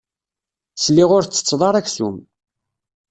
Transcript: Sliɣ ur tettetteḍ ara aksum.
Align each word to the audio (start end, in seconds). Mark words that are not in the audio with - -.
Sliɣ 0.83 1.09
ur 1.17 1.23
tettetteḍ 1.25 1.61
ara 1.67 1.79
aksum. 1.81 2.17